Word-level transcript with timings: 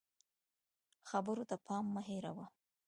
خبرو 1.09 1.43
ته 1.49 1.55
پام 1.65 1.85
مه 1.93 2.01
هېروه 2.09 2.45